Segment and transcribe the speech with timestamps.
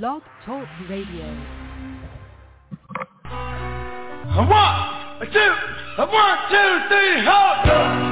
[0.00, 1.26] Blog Talk Radio.
[3.26, 4.78] A one,
[5.20, 5.52] a two,
[5.98, 8.11] a one, two, three, hold.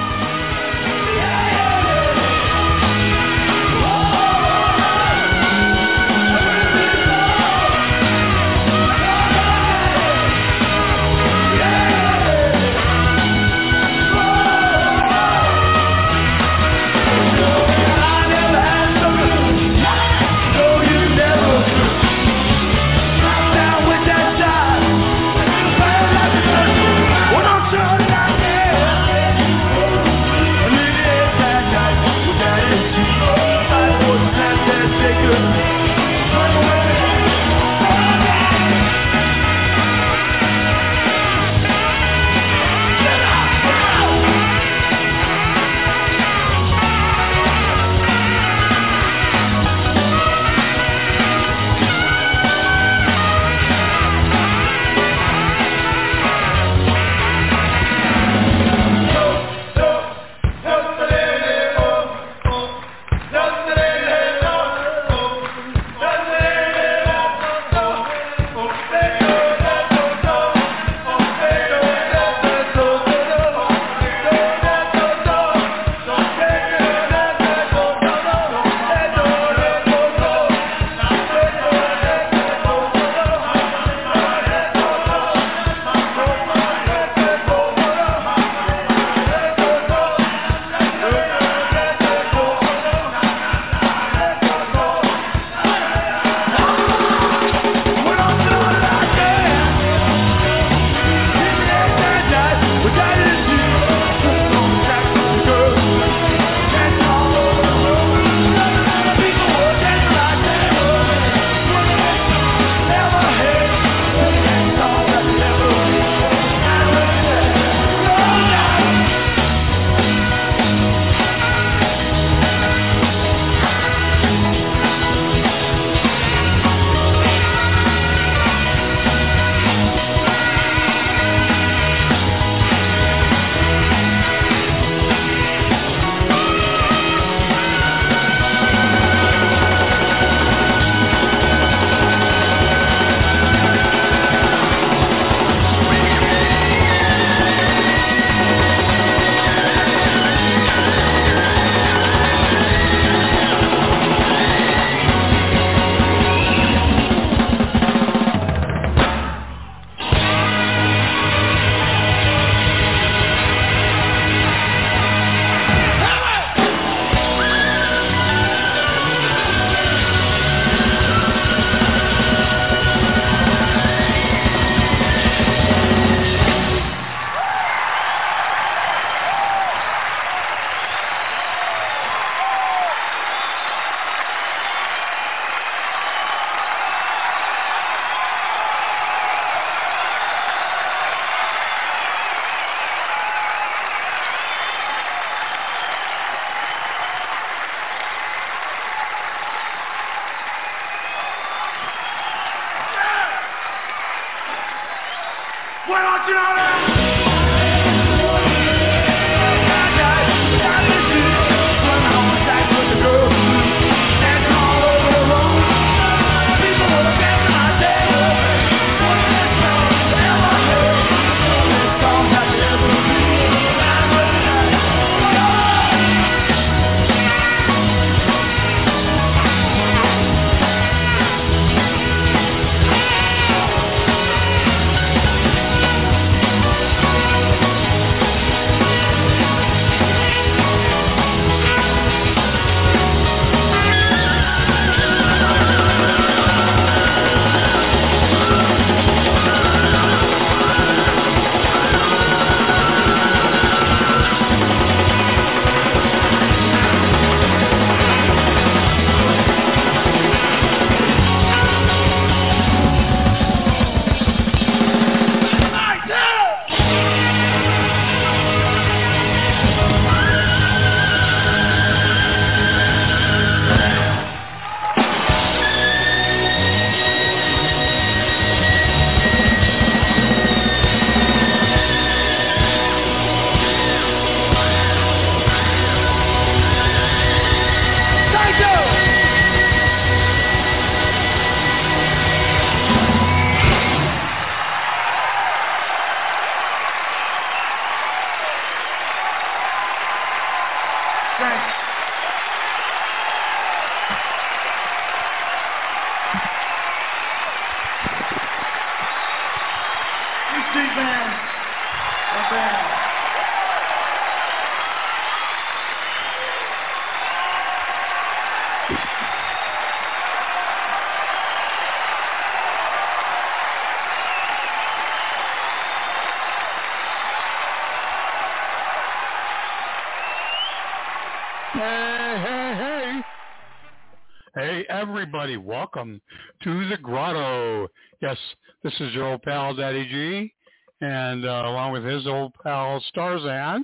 [335.51, 336.21] Everybody, welcome
[336.63, 337.87] to the grotto.
[338.21, 338.37] Yes,
[338.83, 340.53] this is your old pal, Daddy G,
[341.01, 343.81] and uh, along with his old pal, Starzan.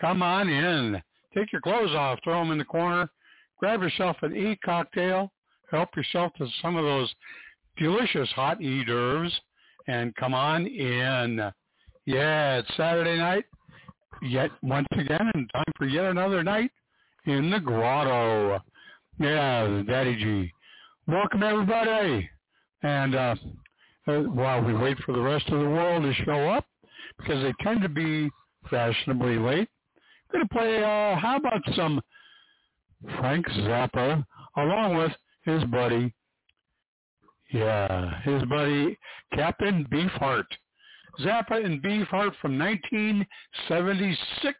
[0.00, 1.02] Come on in.
[1.34, 3.10] Take your clothes off, throw them in the corner,
[3.58, 5.30] grab yourself an e-cocktail,
[5.70, 7.12] help yourself to some of those
[7.76, 9.40] delicious hot hors d'oeuvres,
[9.88, 11.52] and come on in.
[12.06, 13.44] Yeah, it's Saturday night,
[14.22, 16.70] yet once again, and time for yet another night
[17.26, 18.62] in the grotto.
[19.20, 20.52] Yeah, Daddy G.
[21.08, 22.30] Welcome everybody.
[22.82, 23.34] And uh,
[24.06, 26.66] uh, while we wait for the rest of the world to show up,
[27.16, 28.28] because they tend to be
[28.68, 29.70] fashionably late,
[30.30, 32.02] we're going to play, uh, how about some
[33.18, 34.22] Frank Zappa
[34.58, 35.12] along with
[35.46, 36.12] his buddy,
[37.54, 38.98] yeah, his buddy
[39.34, 40.44] Captain Beefheart.
[41.20, 44.58] Zappa and Beefheart from 1976.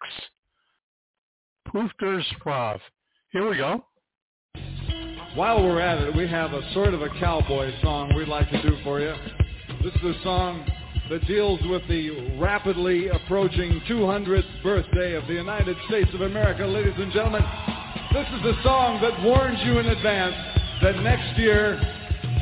[1.69, 2.81] Poofter's Froth.
[3.33, 3.85] Here we go.
[5.39, 8.61] While we're at it, we have a sort of a cowboy song we'd like to
[8.61, 9.15] do for you.
[9.85, 10.69] This is a song
[11.11, 16.95] that deals with the rapidly approaching 200th birthday of the United States of America, ladies
[16.97, 17.45] and gentlemen.
[18.13, 20.35] This is a song that warns you in advance
[20.83, 21.81] that next year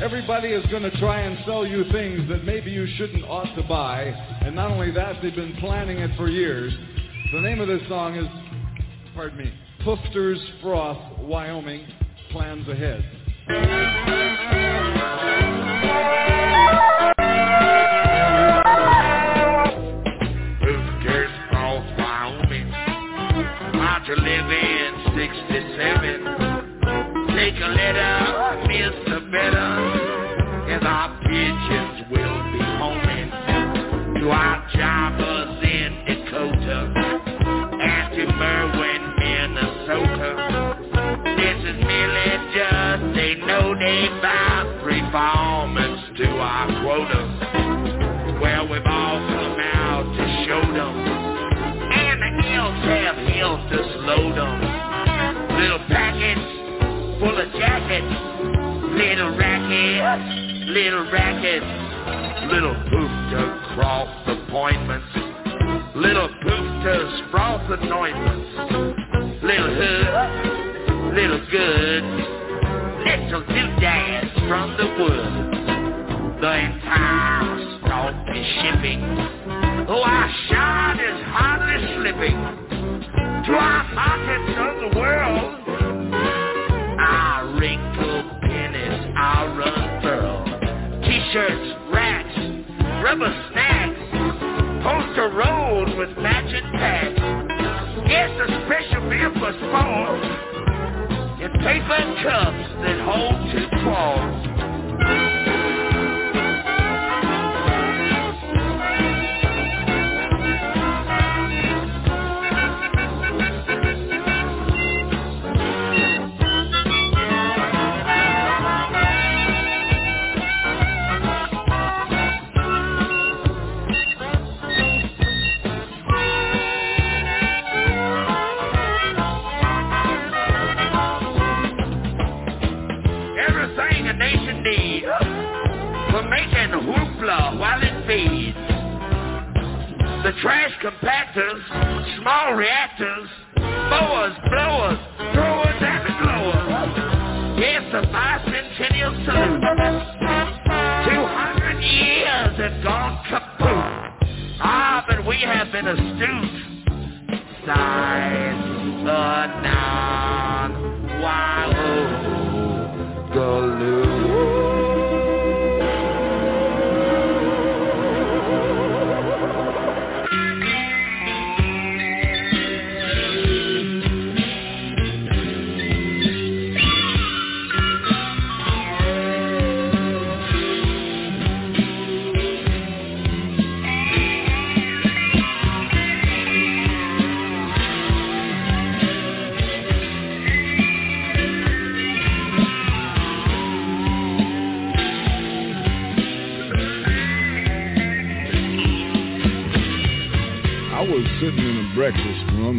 [0.01, 3.61] everybody is going to try and sell you things that maybe you shouldn't ought to
[3.69, 4.05] buy.
[4.41, 6.73] And not only that, they've been planning it for years.
[7.31, 8.25] The name of this song is,
[9.13, 9.53] pardon me,
[9.85, 11.85] Poofter's Froth, Wyoming,
[12.31, 13.03] Plans Ahead.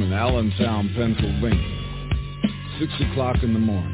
[0.02, 1.74] In Allentown, Pennsylvania.
[2.78, 3.92] Six o'clock in the morning.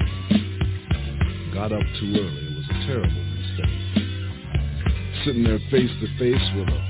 [1.55, 2.45] Got up too early.
[2.45, 5.25] It was a terrible mistake.
[5.25, 6.81] Sitting there face to face with a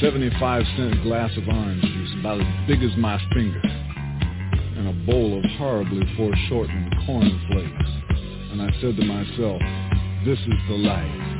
[0.00, 5.38] 75 cent glass of orange juice about as big as my finger and a bowl
[5.38, 7.90] of horribly foreshortened cornflakes.
[8.50, 9.60] And I said to myself,
[10.24, 11.30] this is the life.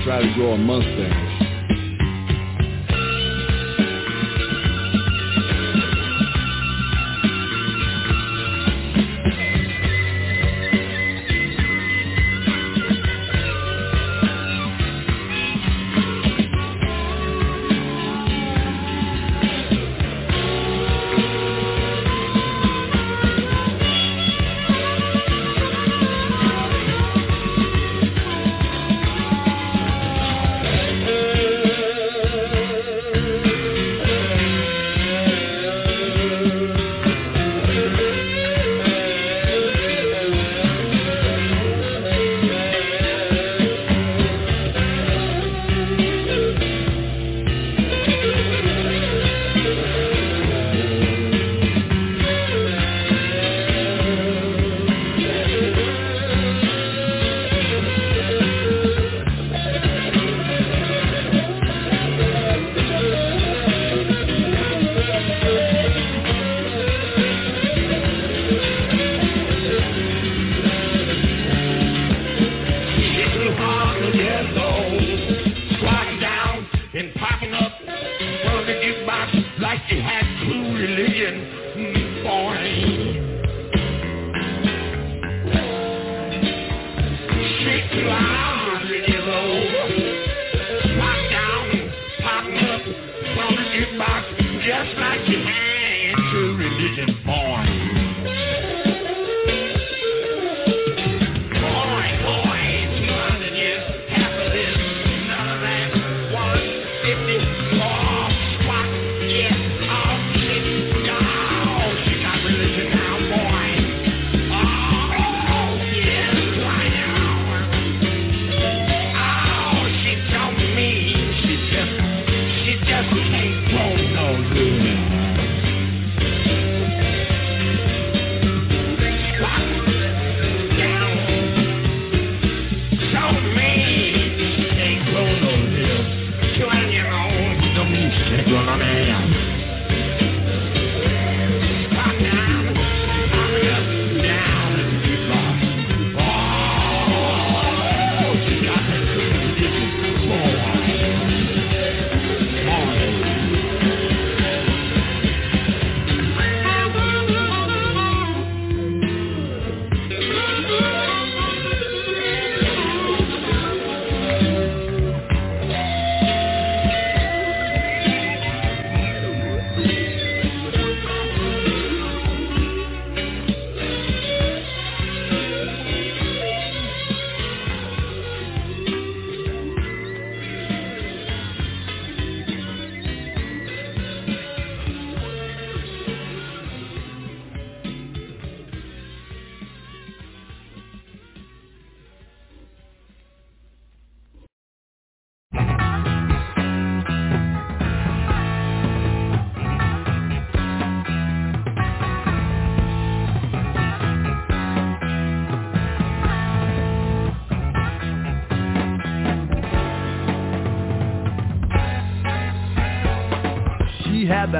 [0.05, 1.24] Tried to grow a mustache.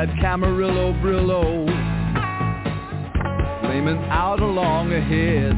[0.10, 1.66] Camarillo Brillo
[3.62, 5.54] flaming out along ahead.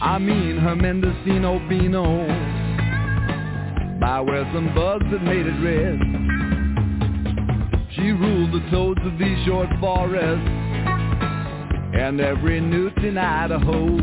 [0.00, 2.26] I mean her Mendocino Beano
[4.00, 5.98] by where some bugs had made it red.
[7.94, 10.48] She ruled the toads of these short forests
[11.94, 13.98] and every newt in Idaho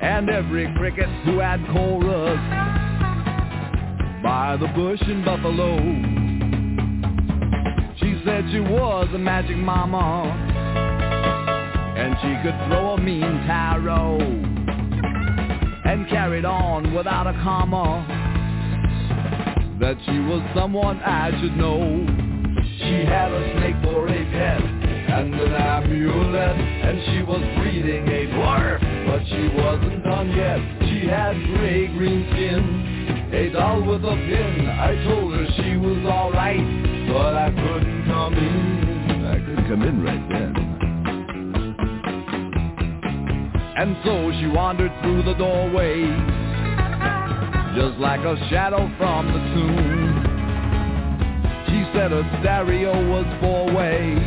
[0.00, 2.40] and every cricket who had chorus
[4.22, 6.19] by the bush in Buffalo.
[8.24, 10.30] Said she was a magic mama.
[11.96, 14.18] And she could throw a mean tarot.
[15.84, 18.06] And carried on without a comma.
[19.80, 21.80] That she was someone I should know.
[22.78, 24.62] She had a snake for a pet
[25.10, 30.60] and an amulet, and she was breeding a dwarf, but she wasn't done yet.
[30.88, 34.68] She had gray-green skin, a doll with a pin.
[34.68, 36.64] I told her she was alright,
[37.08, 37.89] but I couldn't
[38.32, 39.26] in.
[39.26, 40.70] I couldn't come in right then.
[43.76, 46.02] And so she wandered through the doorway,
[47.74, 50.26] just like a shadow from the tomb.
[51.68, 54.20] She said her stereo was four ways,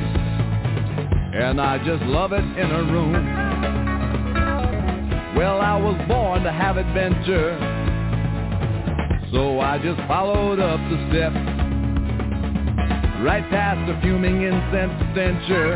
[1.36, 3.14] and I just love it in her room.
[5.38, 7.58] Well, I was born to have adventure,
[9.32, 11.53] so I just followed up the steps,
[13.24, 15.76] right past the fuming incense stencher,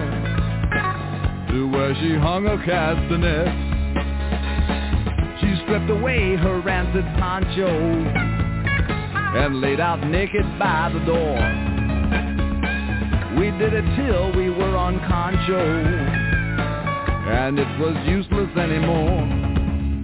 [1.50, 3.48] to where she hung her castanet.
[5.40, 7.70] She stripped away her rancid poncho
[9.40, 11.40] and laid out naked by the door.
[13.40, 15.64] We did it till we were on concho,
[17.32, 19.26] and it was useless anymore.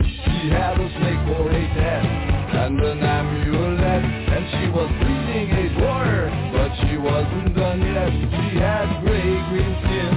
[0.02, 5.66] She had a snake for a pet and an amulet, and she was bleeding a
[5.78, 8.12] dwarf, but she wasn't done yet.
[8.14, 10.14] She had gray-green skin,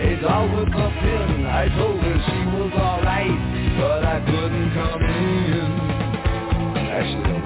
[0.00, 1.46] a doll with a pin.
[1.46, 3.40] I told her she was alright,
[3.78, 5.68] but I couldn't come in.
[6.88, 7.38] Actually, I.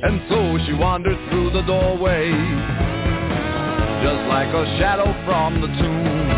[0.00, 2.30] And so she wandered through the doorway,
[4.00, 6.28] just like a shadow from the tomb.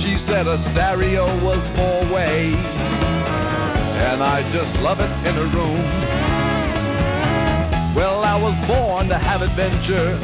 [0.00, 2.54] She said a stereo was four way,
[3.98, 5.82] and I just love it in a room.
[7.96, 10.18] Well, I was born to have adventure,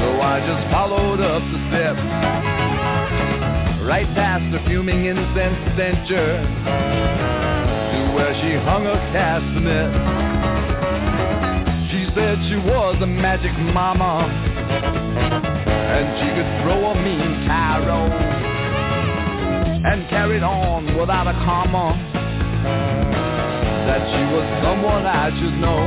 [0.00, 2.00] so I just followed up the steps,
[3.84, 6.40] right past the fuming incense stencher.
[7.92, 9.92] To where she hung her castanet.
[11.90, 14.24] She said she was a magic mama,
[15.68, 18.49] and she could throw a mean tarot,
[19.84, 21.96] and carried on without a comma.
[23.86, 25.80] That she was someone I should know.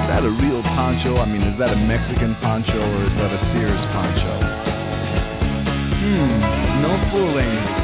[0.00, 1.16] Is that a real poncho?
[1.18, 4.34] I mean, is that a Mexican poncho or is that a Sears poncho?
[6.00, 7.79] Hmm, no fooling.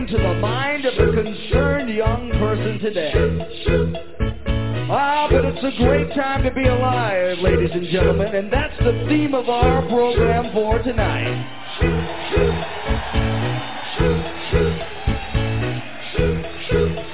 [0.00, 3.12] into the mind of a concerned young person today.
[4.90, 9.04] Ah, but it's a great time to be alive, ladies and gentlemen, and that's the
[9.10, 11.44] theme of our program for tonight.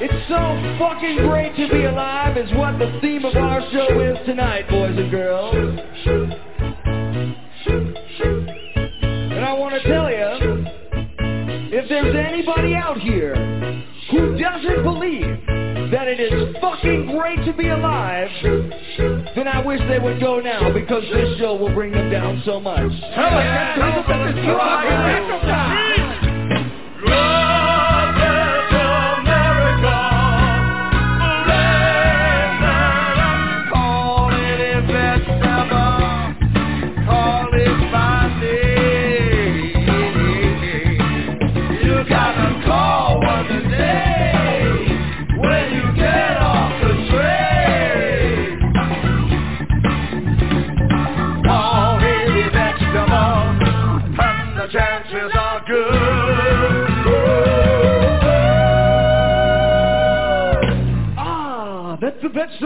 [0.00, 4.16] It's so fucking great to be alive is what the theme of our show is
[4.26, 5.56] tonight, boys and girls.
[9.34, 10.25] And I want to tell you,
[11.88, 13.34] if there's anybody out here
[14.10, 15.46] who doesn't believe
[15.92, 18.28] that it is fucking great to be alive,
[19.36, 22.58] then I wish they would go now because this show will bring them down so
[22.58, 22.90] much.
[23.14, 23.76] Tell us,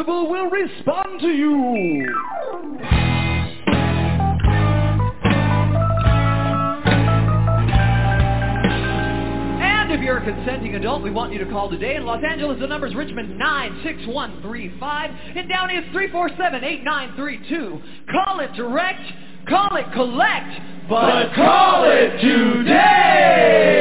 [0.07, 2.09] will respond to you.
[9.63, 11.97] And if you're a consenting adult, we want you to call today.
[11.97, 15.11] In Los Angeles, the number's Richmond 96135.
[15.37, 17.83] In Downey, it's 347-8932.
[18.11, 19.03] Call it direct,
[19.49, 23.81] call it collect, but, call it today.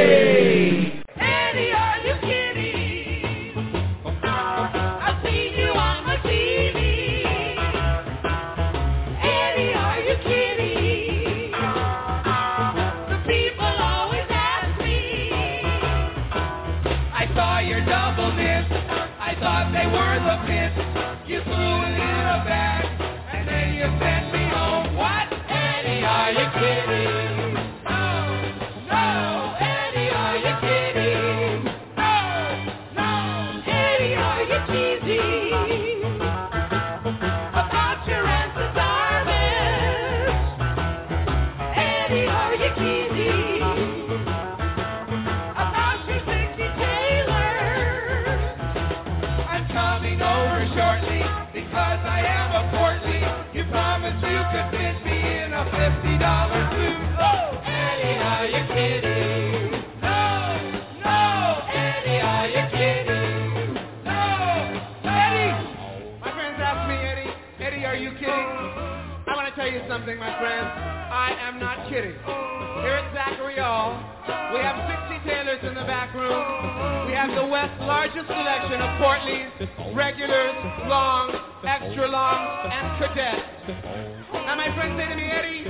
[79.94, 80.54] Regulars,
[80.88, 84.39] longs, extra longs, and cadets.
[84.60, 85.64] My friends say to me, Eddie,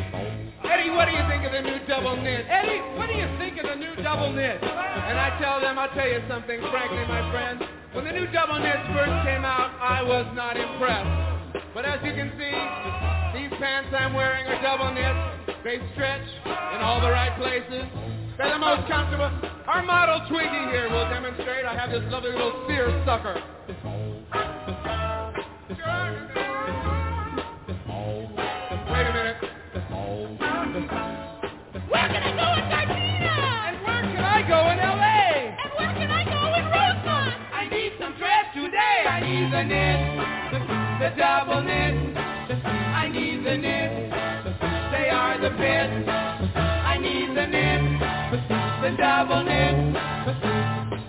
[0.67, 2.43] Eddie, what do you think of the new double knit?
[2.51, 4.59] Eddie, what do you think of the new double knit?
[4.59, 7.63] And I tell them, I'll tell you something, frankly, my friends.
[7.95, 11.63] When the new double knits first came out, I was not impressed.
[11.71, 12.51] But as you can see,
[13.39, 15.15] these pants I'm wearing are double knit.
[15.63, 16.27] They stretch
[16.75, 17.87] in all the right places.
[18.43, 19.31] They're the most comfortable.
[19.71, 21.63] Our model Twiggy here will demonstrate.
[21.63, 23.39] I have this lovely little seersucker.
[39.51, 40.01] The knit,
[41.01, 42.17] the double knit.
[42.17, 44.11] I need the knit.
[44.93, 46.09] They are the best.
[46.09, 47.83] I need the knit,
[48.81, 49.97] the double knit.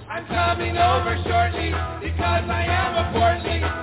[0.09, 1.69] I'm coming over shortly
[2.01, 3.80] because I am a portly.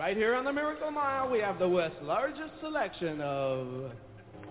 [0.00, 3.92] Right here on the Miracle Mile, we have the West's largest selection of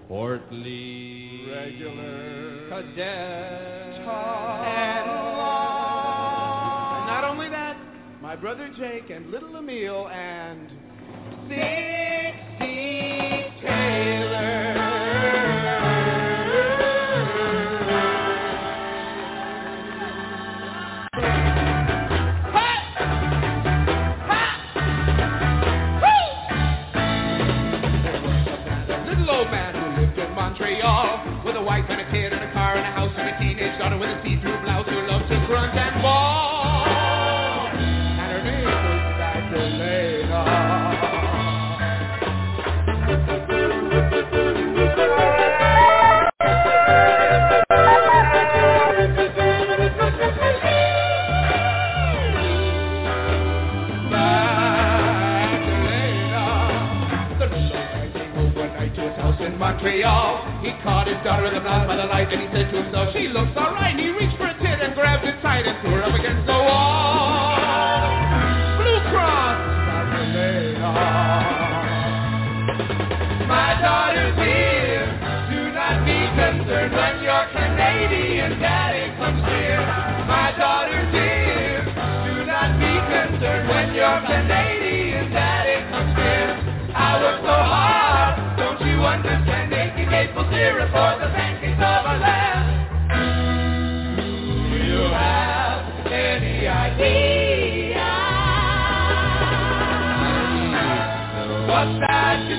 [0.08, 1.52] Portly.
[1.52, 5.08] regular cadets and
[5.40, 6.98] long.
[6.98, 7.76] And not only that,
[8.22, 10.70] my brother Jake and little Emil and
[11.48, 13.10] sixty
[13.64, 14.79] Little
[59.82, 63.14] He caught his daughter in the blouse by the light and he said to himself,
[63.14, 63.79] she looks alright.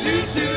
[0.02, 0.49] Can do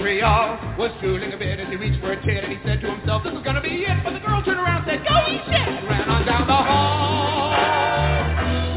[0.00, 2.88] Montreal was drooling a bit as he reached for a tit and he said to
[2.88, 4.00] himself, this is gonna be it.
[4.02, 5.60] But the girl turned around and said, go eat shit!
[5.84, 7.52] Ran on down the hall.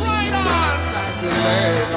[0.03, 0.43] Right on
[0.91, 1.95] back to Lagos.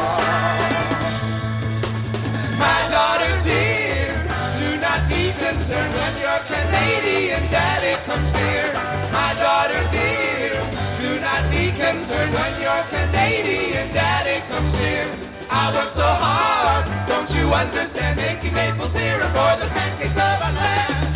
[2.54, 4.14] My daughter dear,
[4.62, 8.78] do not be concerned when your Canadian daddy comes near.
[9.10, 10.54] My daughter dear,
[11.02, 15.10] do not be concerned when your Canadian daddy comes near.
[15.50, 18.15] I work so hard, don't you understand?
[18.56, 21.14] Maple syrup for the pancakes of land.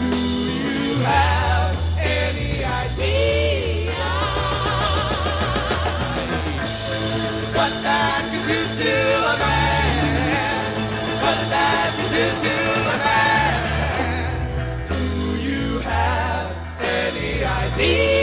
[0.00, 3.94] Do you have any idea
[7.54, 8.38] what that do
[8.82, 10.74] to a man?
[11.22, 13.60] What that do to a man?
[14.88, 15.00] Do
[15.40, 16.50] you have
[16.82, 18.17] any idea?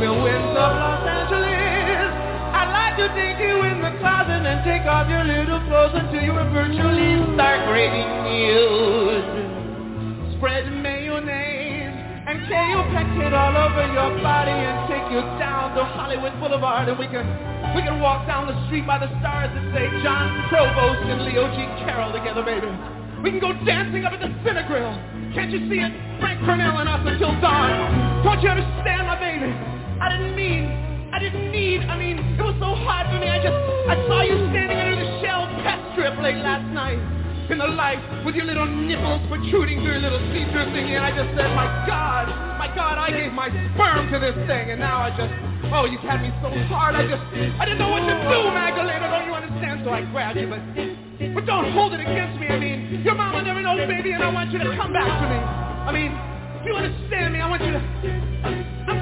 [0.00, 2.08] The winds of Los Angeles.
[2.56, 6.24] I'd like to take you in the closet and take off your little clothes until
[6.24, 10.40] you are virtually start grading news.
[10.40, 11.92] Spread mayonnaise
[12.24, 17.04] and Kaopectate all over your body and take you down to Hollywood Boulevard and we
[17.04, 17.28] can
[17.76, 21.44] we can walk down the street by the stars and say Jon Provost and Leo
[21.52, 21.68] G.
[21.84, 22.72] Carroll together, baby.
[23.20, 24.96] We can go dancing up at the Cinegrill.
[25.36, 25.92] Can't you see it?
[26.24, 28.24] Frank Cornell and us until dawn.
[28.24, 29.00] Don't you understand,
[30.20, 30.68] didn't mean,
[31.12, 33.28] I didn't need, I mean, it was so hard for me.
[33.32, 33.56] I just,
[33.88, 37.00] I saw you standing under the Shell pet strip late last night
[37.50, 41.10] in the light with your little nipples protruding through your little see-through thingy, and I
[41.10, 42.30] just said, my God,
[42.62, 45.34] my God, I gave my sperm to this thing, and now I just,
[45.74, 47.18] oh, you've had me so hard, I just,
[47.58, 49.82] I didn't know what to do, Magdalena, don't you understand?
[49.82, 50.62] So I grabbed you, but,
[51.34, 52.46] but don't hold it against me.
[52.46, 55.26] I mean, your mama never knows, baby, and I want you to come back to
[55.26, 55.40] me.
[55.42, 56.14] I mean,
[56.62, 57.42] do you understand me?
[57.42, 57.82] I want you to,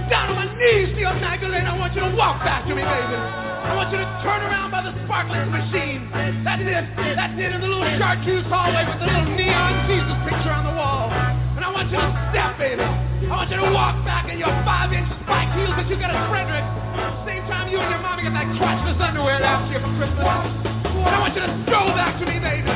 [0.08, 1.70] down on my knees to you, Magdalena.
[1.70, 3.16] I want you to walk back to me, baby.
[3.20, 6.08] I want you to turn around by the Sparkletts machine.
[6.44, 6.84] That's it.
[6.96, 7.52] That's it.
[7.52, 11.12] In the little chartreuse hallway with the little neon Jesus picture on the wall.
[11.12, 12.80] And I want you to step, baby.
[12.80, 16.24] I want you to walk back in your five-inch spike heels that you got at
[16.32, 16.64] Frederick.
[17.28, 20.24] Same time you and your mommy got that crotchless underwear last year for Christmas.
[20.24, 22.72] And I want you to stroll back to me, baby.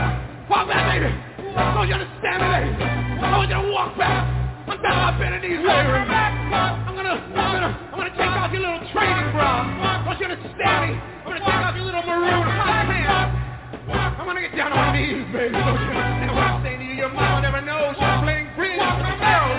[0.53, 1.09] Walk back, baby.
[1.57, 2.77] Don't you understand me, baby?
[3.25, 4.42] I want you to walk back.
[4.63, 5.71] I'm down on my bed and knees, baby.
[5.75, 9.67] I'm gonna, I'm gonna, I'm gonna take off your little training bra.
[9.67, 10.91] I want you to understand me.
[11.03, 13.43] I'm gonna take off your little maroon hot pants.
[13.91, 15.51] I'm gonna get down on my knees, baby.
[15.51, 16.95] Don't you understand what I'm saying to you?
[16.95, 19.59] Your mama never knows she's playing bridge with the barrel.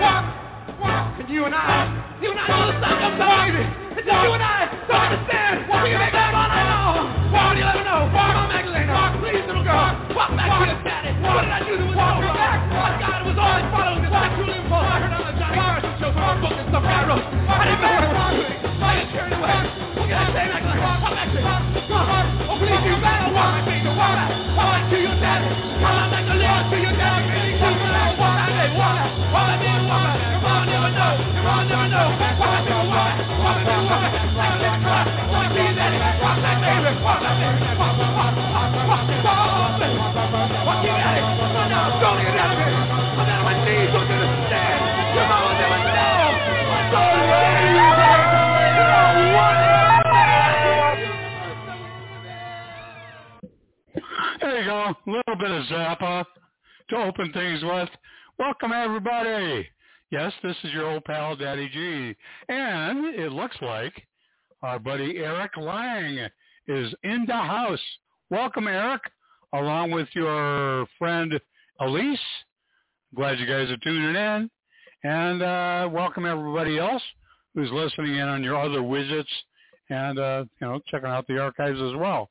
[1.20, 1.68] And you and I,
[2.24, 3.64] you and I know the comes up, baby.
[3.99, 5.68] It's just you and I don't understand.
[5.68, 7.12] We can make that all night long.
[7.32, 8.08] Why would you let me know?
[8.08, 9.20] Come on, Magdalena.
[9.20, 9.91] Please, little girl.
[10.16, 11.12] Walk back to your daddy.
[11.24, 12.72] What did I do that was over?
[16.34, 17.05] Stuff I.
[17.45, 17.69] I
[19.38, 19.49] what.
[19.53, 20.97] I got I say, Magdalena?
[21.03, 21.45] Come back to me.
[21.86, 22.25] Come on.
[22.49, 23.86] Oh, please, you better walk back, baby.
[23.93, 24.29] Walk back.
[24.57, 25.49] Walk back to your daddy.
[25.53, 27.29] Come on, Magdalena, to your daddy.
[27.29, 28.17] Baby, come on.
[28.17, 28.73] Walk back, baby.
[28.73, 29.13] Walk back.
[29.29, 29.86] Walk back, baby.
[29.86, 30.17] Walk back.
[30.34, 31.13] Your mama never know.
[31.21, 32.07] Your mama never know.
[32.17, 32.81] Walk back, baby.
[32.89, 33.29] Walk back.
[33.38, 33.86] Walk back, baby.
[33.86, 34.25] Walk back.
[34.34, 35.05] Magdalena, come on.
[35.29, 35.97] Walk back to your daddy.
[36.01, 36.89] Walk back, baby.
[37.03, 37.61] Walk back, baby.
[37.77, 40.01] Walk, walk, walk, walk, walk, walk, baby.
[40.01, 41.21] Walk to your daddy.
[41.21, 42.01] Come on now.
[42.01, 42.32] Go to your daddy, baby.
[42.32, 42.32] I'm
[56.89, 57.89] to open things with.
[58.37, 59.67] Welcome everybody.
[60.11, 62.15] Yes, this is your old pal Daddy G.
[62.49, 63.93] And it looks like
[64.61, 66.29] our buddy Eric Lang
[66.67, 67.79] is in the house.
[68.29, 69.01] Welcome Eric,
[69.53, 71.39] along with your friend
[71.79, 72.19] Elise.
[73.15, 74.49] Glad you guys are tuning in.
[75.03, 77.03] And uh, welcome everybody else
[77.55, 79.25] who's listening in on your other widgets
[79.89, 82.29] and uh, you know checking out the archives as well.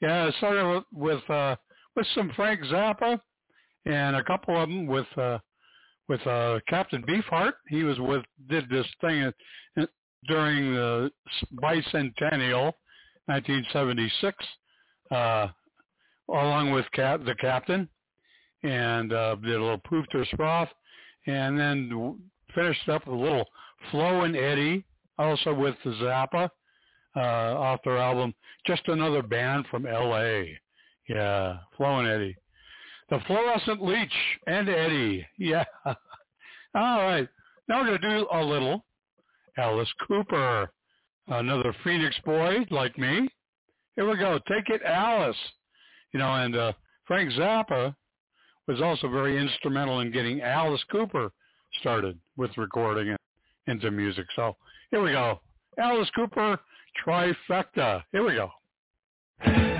[0.00, 1.56] Yeah, I with uh,
[1.96, 3.20] with some Frank Zappa
[3.86, 5.38] and a couple of them with uh,
[6.08, 7.52] with uh, Captain Beefheart.
[7.68, 9.32] He was with did this thing
[10.26, 11.10] during the
[11.62, 12.72] bicentennial,
[13.26, 14.36] 1976,
[15.10, 15.48] uh,
[16.28, 17.88] along with Cap, the Captain,
[18.62, 20.68] and uh, did a little Proof to Sproth,
[21.26, 22.18] and then
[22.54, 23.44] finished up with a little
[23.90, 24.84] Flo and Eddie,
[25.18, 26.48] also with the Zappa
[27.16, 28.34] uh, off their album
[28.66, 30.58] Just Another Band from L.A.
[31.08, 32.36] Yeah, Flo and Eddie.
[33.10, 34.12] The Phlorescent Leech
[34.46, 35.26] and Eddie.
[35.38, 35.64] Yeah.
[35.86, 37.28] All right.
[37.68, 38.84] Now we're going to do a little
[39.56, 40.70] Alice Cooper,
[41.28, 43.28] another Phoenix boy like me.
[43.94, 44.40] Here we go.
[44.48, 45.36] Take it, Alice.
[46.12, 46.72] You know, and uh,
[47.06, 47.94] Frank Zappa
[48.66, 51.30] was also very instrumental in getting Alice Cooper
[51.80, 53.20] started with recording it
[53.66, 54.26] into music.
[54.34, 54.56] So
[54.90, 55.40] here we go.
[55.78, 56.58] Alice Cooper
[57.04, 58.02] trifecta.
[58.12, 59.73] Here we go.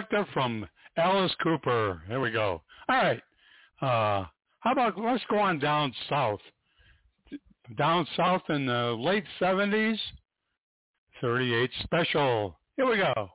[0.00, 2.00] Perspective from Alice Cooper.
[2.08, 2.62] Here we go.
[2.88, 3.22] All right.
[3.82, 4.24] Uh,
[4.60, 6.40] how about let's go on down south.
[7.76, 9.98] Down south in the late 70s,
[11.20, 12.58] 38 special.
[12.76, 13.28] Here we go.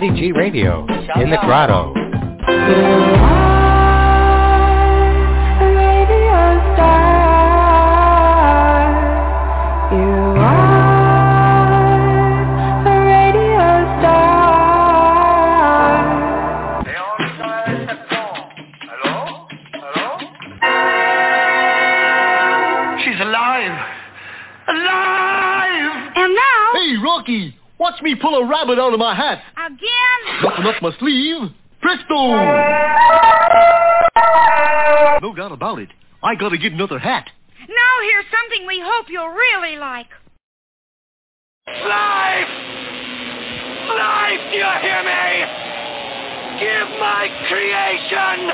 [0.00, 0.86] Daddy G Radio
[1.20, 1.99] in the Grotto.
[36.60, 37.28] Get another hat.
[37.68, 40.08] Now here's something we hope you'll really like.
[41.66, 42.48] Life!
[43.88, 45.44] Life, do you hear me?
[46.60, 48.46] Give my creation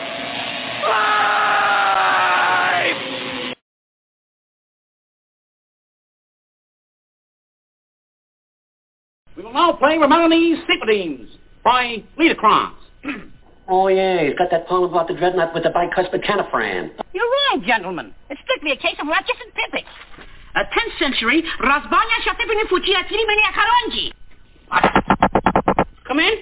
[0.83, 1.57] life!
[9.37, 11.29] We will now play Romani's Cyclodemes
[11.63, 12.75] by Liederkranz.
[13.69, 16.91] Oh, yeah, he's got that poem about the dreadnought with the bicuspid canifran.
[17.13, 18.15] You're wrong, gentlemen.
[18.31, 19.85] It's strictly a case of Ratchis and Pippet.
[20.55, 24.13] A 10th century Razbanya Shatipini Fuchia Tirimenia Karonji.
[26.07, 26.35] Come in.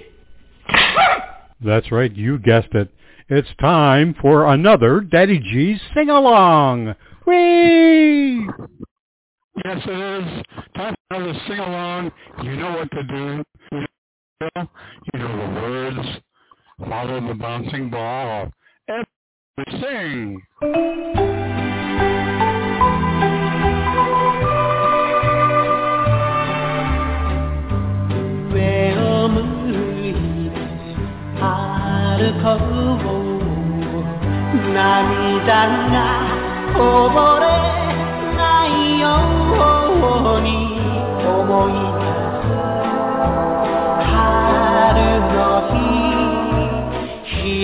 [1.64, 2.90] That's right, you guessed it.
[3.28, 6.94] It's time for another Daddy G's sing-along.
[7.26, 8.46] Whee!
[9.64, 10.42] Yes, it is.
[10.76, 12.12] Time for another sing-along.
[12.42, 13.42] You know what to do.
[13.72, 13.86] You
[14.56, 14.68] know,
[15.14, 16.20] you know the words.
[16.78, 18.50] Follow the bouncing ball.
[18.88, 20.42] Everybody sing.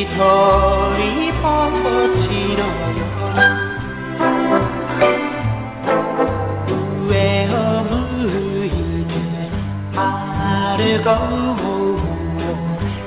[0.01, 0.17] 一人
[1.43, 1.77] ぼっ
[2.25, 2.65] ちの
[2.97, 3.05] よ
[7.07, 7.13] 上
[7.51, 7.53] を
[7.85, 7.93] 向
[8.65, 8.69] い
[9.05, 9.13] て
[9.93, 11.07] 歩こ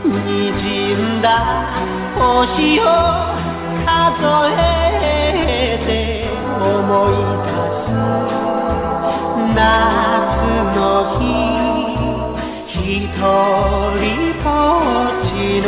[0.06, 1.26] うにじんだ
[2.14, 2.22] 星
[2.80, 2.82] を
[3.88, 4.62] 数え
[5.88, 5.90] て
[6.62, 6.70] 思
[7.10, 7.90] い出す
[9.56, 9.58] 夏
[10.76, 10.78] の
[11.18, 11.22] 日
[12.68, 12.78] ひ
[13.18, 13.22] と
[13.98, 14.04] り
[14.44, 15.34] ぼっち
[15.66, 15.68] の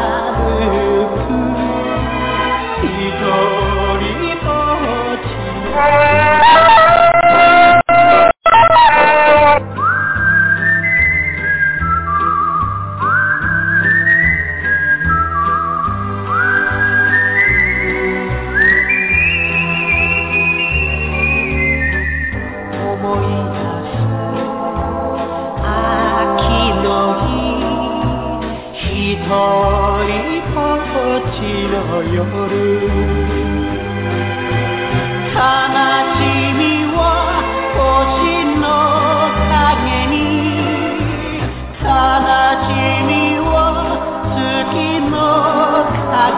[0.61, 0.69] く
[2.85, 3.21] 一
[4.01, 4.47] 人ぼ
[5.13, 6.30] っち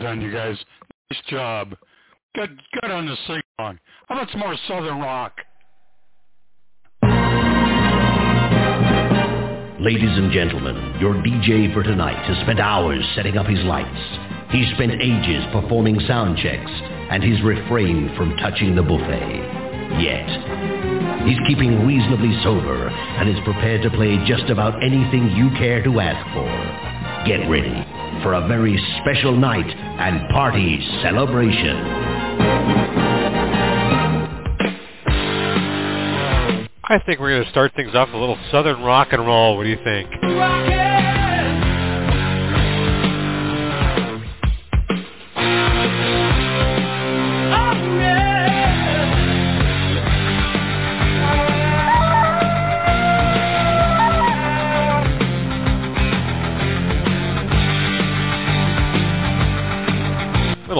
[0.00, 0.56] done, you guys.
[1.10, 1.76] Nice job.
[2.34, 3.74] Good, good on the sing How
[4.08, 5.36] about some more Southern rock?
[9.80, 13.88] Ladies and gentlemen, your DJ for tonight has spent hours setting up his lights.
[14.50, 16.70] He's spent ages performing sound checks,
[17.10, 19.58] and he's refrained from touching the buffet.
[20.00, 20.28] Yet.
[21.26, 26.00] He's keeping reasonably sober and is prepared to play just about anything you care to
[26.00, 27.26] ask for.
[27.26, 27.84] Get ready
[28.22, 31.76] for a very special night and party celebration.
[36.84, 39.56] I think we're going to start things off with a little southern rock and roll.
[39.56, 40.79] What do you think?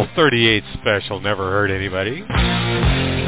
[0.01, 3.20] little 38 special never hurt anybody.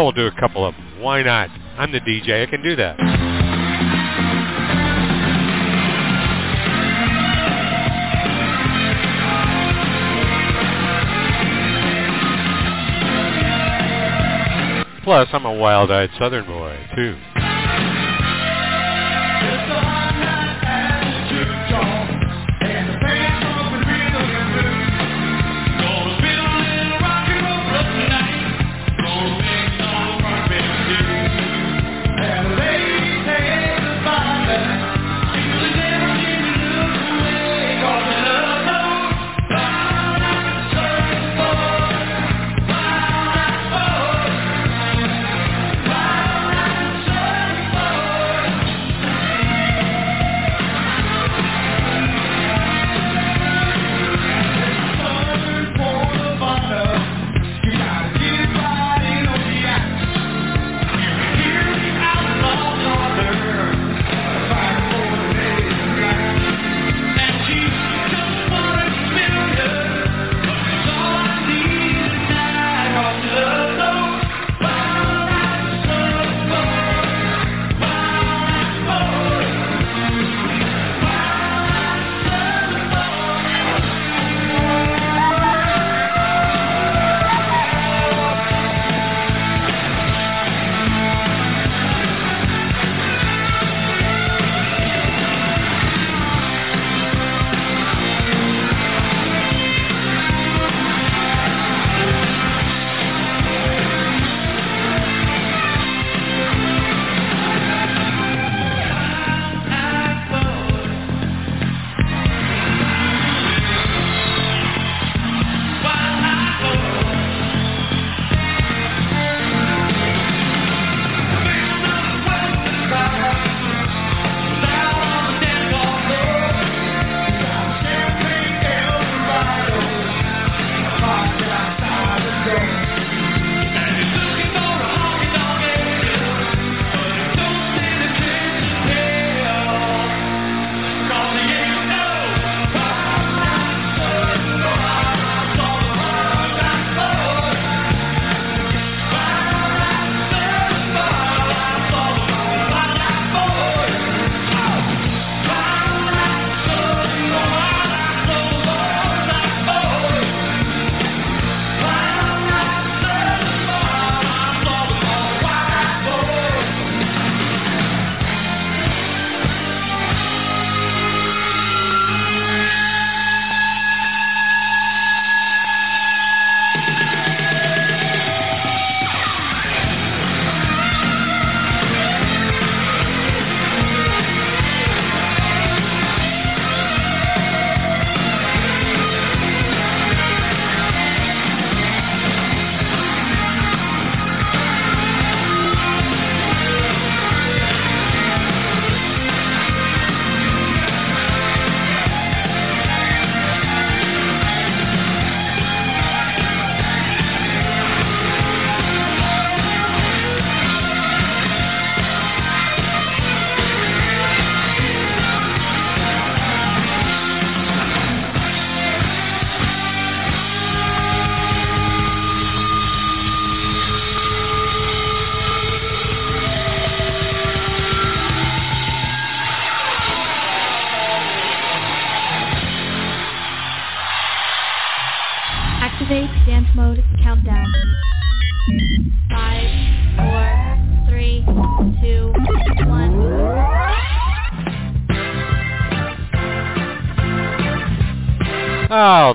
[0.00, 1.02] Oh, we'll do a couple of them.
[1.02, 1.50] Why not?
[1.76, 2.42] I'm the DJ.
[2.42, 2.96] I can do that.
[15.04, 17.18] Plus, I'm a wild-eyed southern boy, too.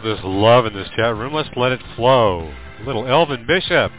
[0.06, 1.34] this love in this chat room.
[1.34, 2.54] Let's let it flow.
[2.86, 3.92] Little Elvin Bishop.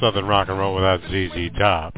[0.00, 1.97] Southern Rock and Roll without ZZ Top.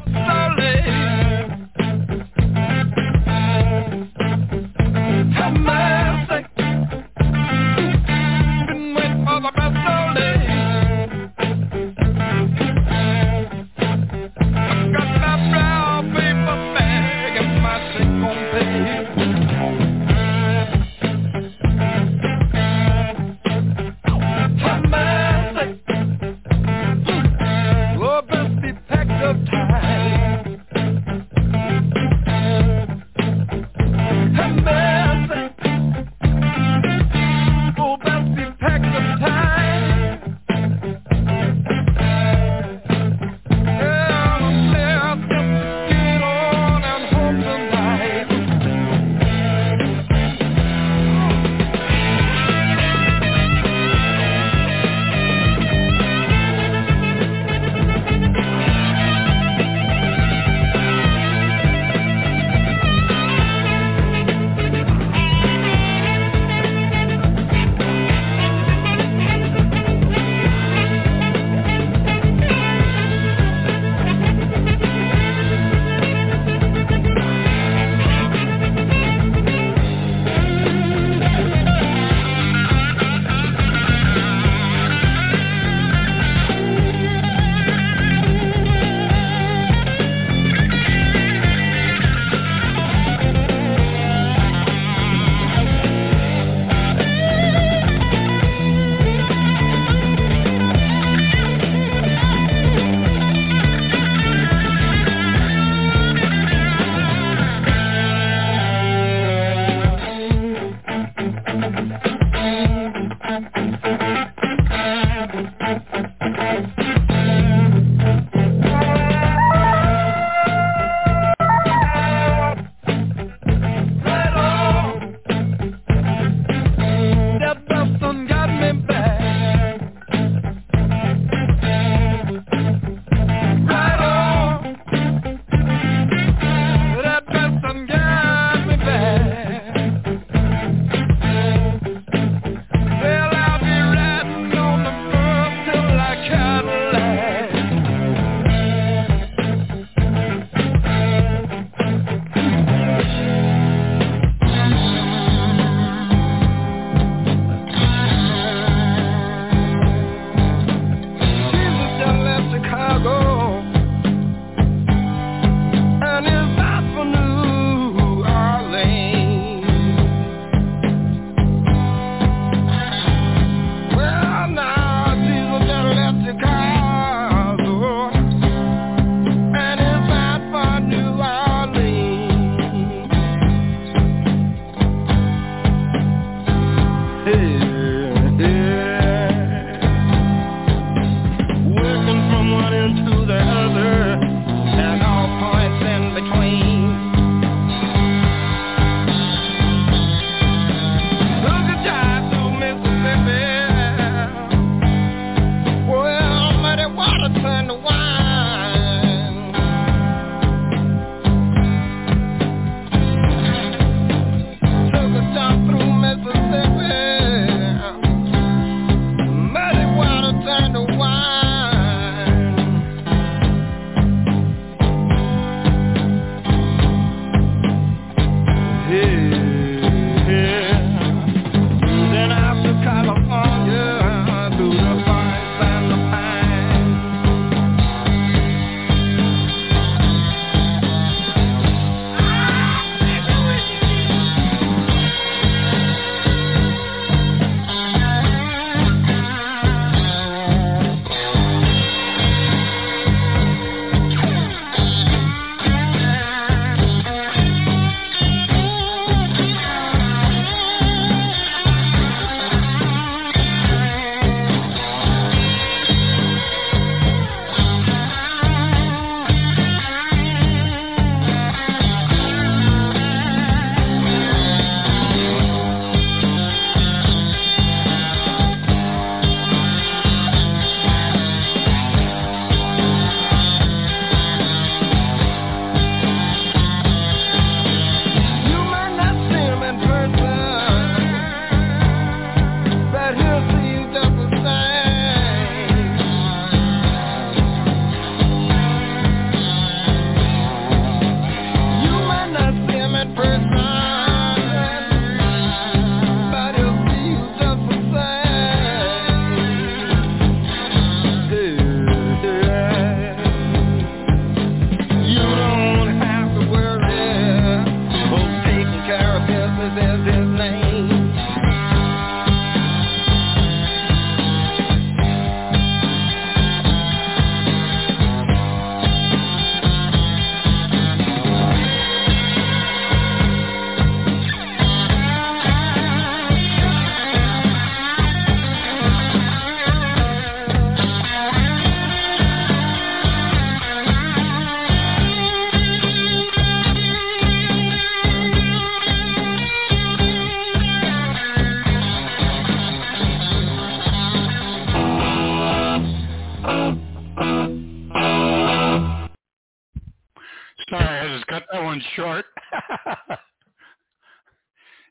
[361.95, 362.25] Short.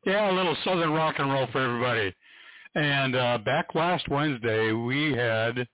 [0.07, 2.15] yeah, a little southern rock and roll for everybody.
[2.75, 5.67] And uh, back last Wednesday, we had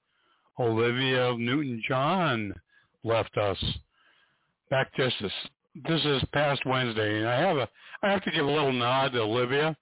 [0.58, 2.54] Olivia Newton-John
[3.04, 3.58] left us.
[4.70, 5.32] Back just this
[5.84, 7.68] this is past Wednesday, and I have a
[8.02, 9.76] I have to give a little nod to Olivia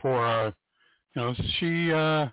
[0.00, 0.50] for uh,
[1.16, 2.28] you know she uh,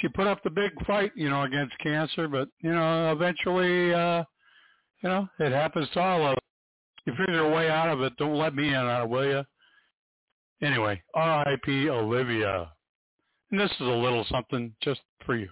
[0.00, 4.24] she put up the big fight you know against cancer, but you know eventually uh,
[5.02, 6.38] you know it happens to all of.
[7.06, 8.16] You figure a way out of it.
[8.16, 9.42] Don't let me in on it, will you?
[10.62, 11.88] Anyway, R.I.P.
[11.88, 12.70] Olivia.
[13.50, 15.48] And this is a little something just for you.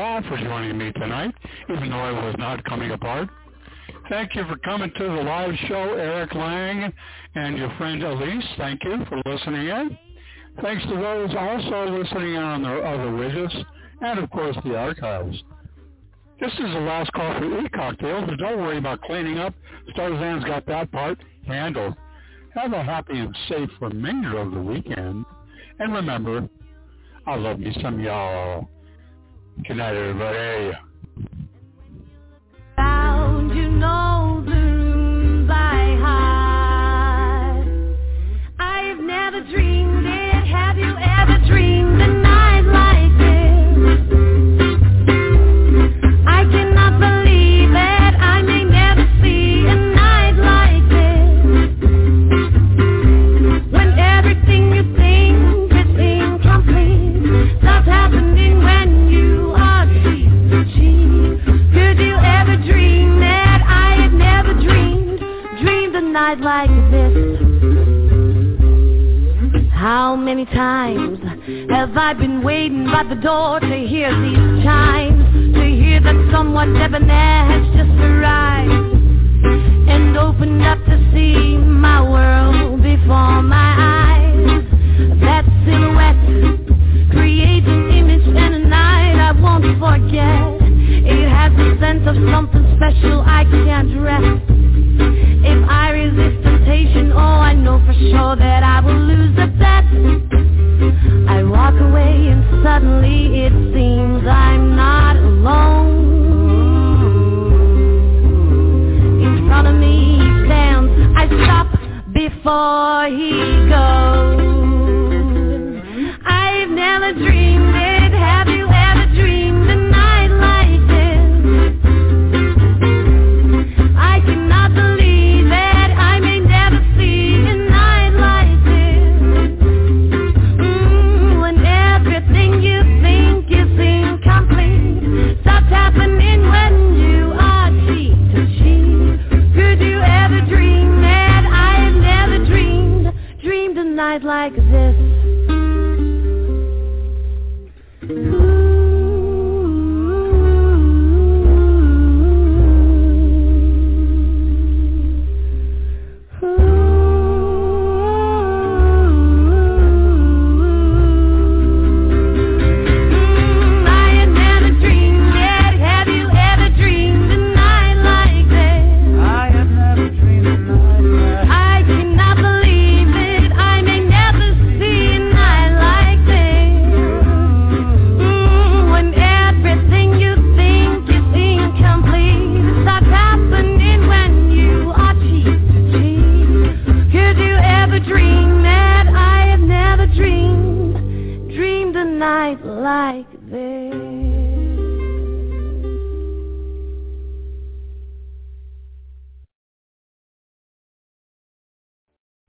[0.00, 1.34] all for joining me tonight,
[1.68, 3.28] even though I was not coming apart.
[4.08, 6.92] Thank you for coming to the live show, Eric Lang
[7.34, 8.44] and your friend Elise.
[8.56, 9.98] Thank you for listening in.
[10.62, 13.54] Thanks to those also listening in on their other widgets
[14.00, 15.42] and, of course, the archives.
[16.40, 19.54] This is the last call for e-cocktails, so don't worry about cleaning up.
[19.94, 21.94] Starzan's got that part handled.
[22.54, 25.26] Have a happy and safe remainder of the weekend.
[25.78, 26.48] And remember,
[27.26, 28.68] I love me some y'all.
[29.66, 30.72] Good night, everybody.
[32.76, 34.44] Found you know
[73.10, 73.69] the door.